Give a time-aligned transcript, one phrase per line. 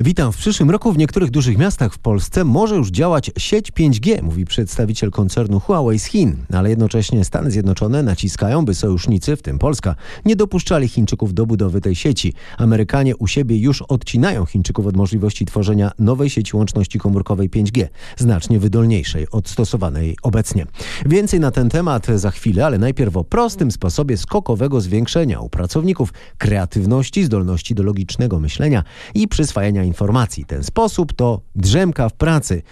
[0.00, 0.32] Witam.
[0.32, 4.44] W przyszłym roku w niektórych dużych miastach w Polsce może już działać sieć 5G, mówi
[4.44, 6.36] przedstawiciel koncernu Huawei z Chin.
[6.52, 9.94] Ale jednocześnie Stany Zjednoczone naciskają, by sojusznicy, w tym Polska,
[10.24, 12.34] nie dopuszczali Chińczyków do budowy tej sieci.
[12.58, 17.86] Amerykanie u siebie już odcinają Chińczyków od możliwości tworzenia nowej sieci łączności komórkowej 5G,
[18.16, 20.66] znacznie wydolniejszej od stosowanej obecnie.
[21.06, 26.12] Więcej na ten temat za chwilę, ale najpierw o prostym sposobie skokowego zwiększenia u pracowników
[26.38, 28.82] kreatywności, zdolności do logicznego myślenia
[29.14, 30.44] i przyswajania informacji.
[30.44, 32.62] Ten sposób to drzemka w pracy.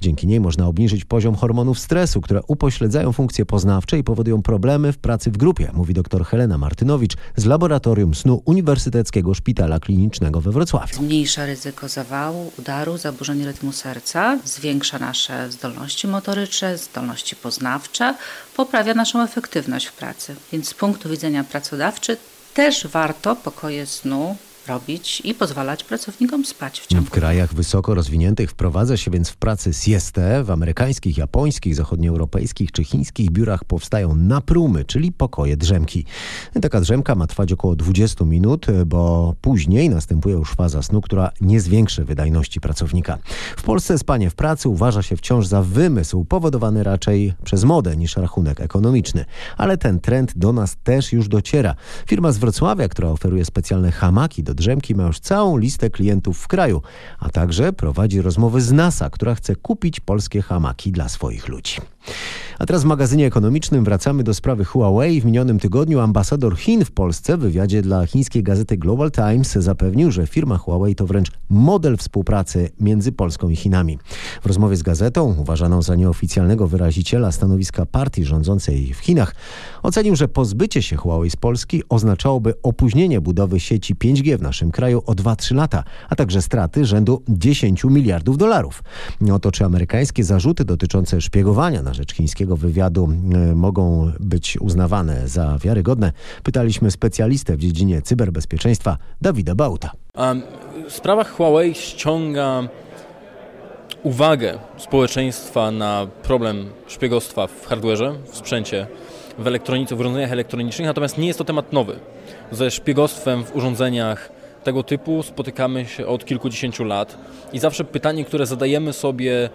[0.00, 4.98] Dzięki niej można obniżyć poziom hormonów stresu, które upośledzają funkcje poznawcze i powodują problemy w
[4.98, 10.96] pracy w grupie, mówi dr Helena Martynowicz z Laboratorium Snu Uniwersyteckiego Szpitala Klinicznego we Wrocławiu.
[10.96, 18.14] Zmniejsza ryzyko zawału, udaru, zaburzeń rytmu serca, zwiększa nasze zdolności motoryczne, zdolności poznawcze,
[18.56, 20.36] poprawia naszą efektywność w pracy.
[20.52, 22.16] Więc z punktu widzenia pracodawcy
[22.54, 24.36] też warto pokoje snu
[24.68, 27.06] robić i pozwalać pracownikom spać w ciągu.
[27.06, 30.44] W krajach wysoko rozwiniętych wprowadza się więc w pracy siestę.
[30.44, 36.04] W amerykańskich, japońskich, zachodnioeuropejskich czy chińskich biurach powstają naprumy, czyli pokoje drzemki.
[36.62, 41.60] Taka drzemka ma trwać około 20 minut, bo później następuje już faza snu, która nie
[41.60, 43.18] zwiększy wydajności pracownika.
[43.56, 48.16] W Polsce spanie w pracy uważa się wciąż za wymysł powodowany raczej przez modę niż
[48.16, 49.24] rachunek ekonomiczny.
[49.56, 51.74] Ale ten trend do nas też już dociera.
[52.06, 56.48] Firma z Wrocławia, która oferuje specjalne hamaki do Drzemki ma już całą listę klientów w
[56.48, 56.82] kraju,
[57.18, 61.76] a także prowadzi rozmowy z NASA, która chce kupić polskie hamaki dla swoich ludzi.
[62.58, 65.20] A teraz w magazynie ekonomicznym wracamy do sprawy Huawei.
[65.20, 70.10] W minionym tygodniu ambasador Chin w Polsce w wywiadzie dla chińskiej gazety Global Times zapewnił,
[70.10, 73.98] że firma Huawei to wręcz model współpracy między Polską i Chinami.
[74.42, 79.34] W rozmowie z gazetą, uważaną za nieoficjalnego wyraziciela stanowiska partii rządzącej w Chinach,
[79.82, 85.02] ocenił, że pozbycie się Huawei z Polski oznaczałoby opóźnienie budowy sieci 5G w naszym kraju
[85.06, 88.82] o 2-3 lata, a także straty rzędu 10 miliardów dolarów.
[89.32, 95.58] Oto czy amerykańskie zarzuty dotyczące szpiegowania na rzecz chińskiego wywiadu e, mogą być uznawane za
[95.58, 96.12] wiarygodne,
[96.42, 99.90] pytaliśmy specjalistę w dziedzinie cyberbezpieczeństwa Dawida Bauta.
[100.88, 102.68] Sprawa Huawei ściąga
[104.02, 108.86] uwagę społeczeństwa na problem szpiegostwa w hardwareze, w sprzęcie,
[109.38, 111.98] w elektronice, w urządzeniach elektronicznych, natomiast nie jest to temat nowy.
[112.52, 114.32] Ze szpiegostwem w urządzeniach
[114.64, 117.18] tego typu spotykamy się od kilkudziesięciu lat
[117.52, 119.50] i zawsze pytanie, które zadajemy sobie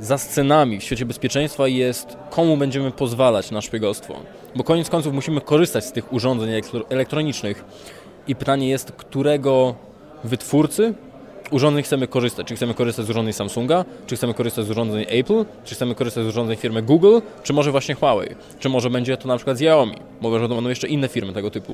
[0.00, 4.14] za scenami w świecie bezpieczeństwa jest, komu będziemy pozwalać na szpiegostwo.
[4.56, 6.50] Bo koniec końców musimy korzystać z tych urządzeń
[6.88, 7.64] elektronicznych
[8.26, 9.74] i pytanie jest, którego
[10.24, 10.94] wytwórcy
[11.50, 12.46] urządzeń chcemy korzystać.
[12.46, 16.24] Czy chcemy korzystać z urządzeń Samsunga, czy chcemy korzystać z urządzeń Apple, czy chcemy korzystać
[16.24, 19.96] z urządzeń firmy Google, czy może właśnie Huawei, czy może będzie to na przykład Xiaomi,
[20.20, 21.72] może będą jeszcze inne firmy tego typu.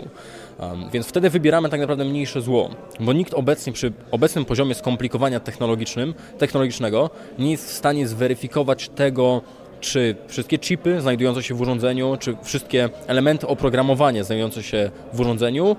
[0.59, 2.71] Um, więc wtedy wybieramy tak naprawdę mniejsze zło,
[3.01, 9.43] bo nikt obecnie przy obecnym poziomie skomplikowania technologicznym, technologicznego nie jest w stanie zweryfikować tego,
[9.81, 15.77] czy wszystkie chipy znajdujące się w urządzeniu, czy wszystkie elementy oprogramowania znajdujące się w urządzeniu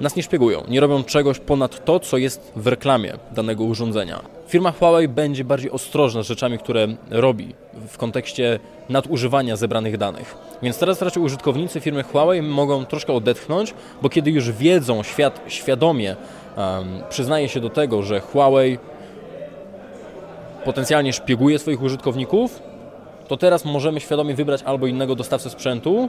[0.00, 4.20] nas nie szpiegują, nie robią czegoś ponad to, co jest w reklamie danego urządzenia.
[4.48, 7.54] Firma Huawei będzie bardziej ostrożna z rzeczami, które robi
[7.88, 10.36] w kontekście nadużywania zebranych danych.
[10.62, 16.16] Więc teraz raczej użytkownicy firmy Huawei mogą troszkę odetchnąć, bo kiedy już wiedzą, świat świadomie
[16.56, 18.78] um, przyznaje się do tego, że Huawei
[20.64, 22.62] potencjalnie szpieguje swoich użytkowników,
[23.28, 26.08] to teraz możemy świadomie wybrać albo innego dostawcę sprzętu,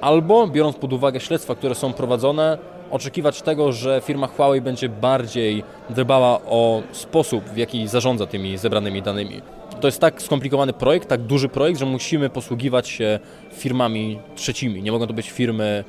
[0.00, 2.58] albo biorąc pod uwagę śledztwa, które są prowadzone,
[2.90, 9.02] oczekiwać tego, że firma Huawei będzie bardziej dbała o sposób, w jaki zarządza tymi zebranymi
[9.02, 9.40] danymi.
[9.80, 13.18] To jest tak skomplikowany projekt, tak duży projekt, że musimy posługiwać się
[13.52, 14.82] firmami trzecimi.
[14.82, 15.84] Nie mogą to być firmy,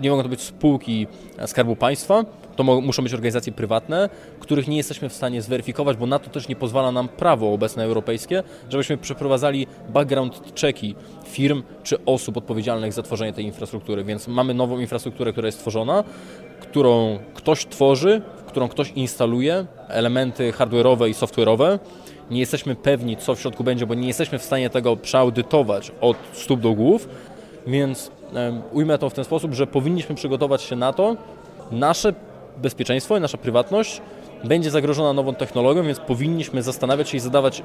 [0.00, 1.06] nie mogą to być spółki
[1.46, 2.24] Skarbu Państwa,
[2.56, 4.08] to muszą być organizacje prywatne,
[4.40, 7.84] których nie jesteśmy w stanie zweryfikować, bo na to też nie pozwala nam prawo obecne
[7.84, 10.94] europejskie, żebyśmy przeprowadzali background checki
[11.24, 14.04] firm czy osób odpowiedzialnych za tworzenie tej infrastruktury.
[14.04, 16.04] Więc mamy nową infrastrukturę, która jest tworzona,
[16.60, 21.78] którą ktoś tworzy, którą ktoś instaluje, elementy hardware'owe i software'owe.
[22.30, 26.16] Nie jesteśmy pewni, co w środku będzie, bo nie jesteśmy w stanie tego przeaudytować od
[26.32, 27.08] stóp do głów,
[27.66, 28.10] więc
[28.72, 31.16] ujmę to w ten sposób, że powinniśmy przygotować się na to,
[31.70, 32.14] nasze
[32.56, 34.00] bezpieczeństwo i nasza prywatność
[34.44, 37.62] będzie zagrożona nową technologią, więc powinniśmy zastanawiać się i zadawać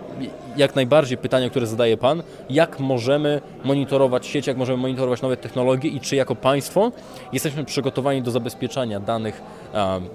[0.57, 5.89] jak najbardziej pytania, które zadaje Pan, jak możemy monitorować sieć, jak możemy monitorować nowe technologie
[5.89, 6.91] i czy jako państwo
[7.33, 9.41] jesteśmy przygotowani do zabezpieczania danych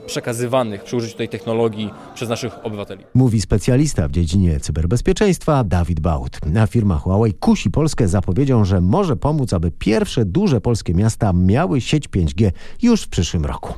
[0.06, 3.04] przekazywanych przy użyciu tej technologii przez naszych obywateli.
[3.14, 6.38] Mówi specjalista w dziedzinie cyberbezpieczeństwa Dawid Baut.
[6.60, 11.80] A firma Huawei kusi Polskę zapowiedzią, że może pomóc, aby pierwsze duże polskie miasta miały
[11.80, 12.50] sieć 5G
[12.82, 13.74] już w przyszłym roku.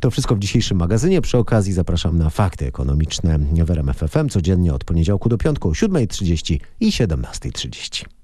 [0.00, 1.20] To wszystko w dzisiejszym magazynie.
[1.20, 5.68] Przy okazji zapraszam na na fakty ekonomiczne w RMF FM codziennie od poniedziałku do piątku
[5.68, 8.21] o 7.30 i 17.30.